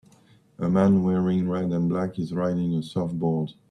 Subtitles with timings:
[0.57, 3.51] A man wearing red and black is riding a surfboard.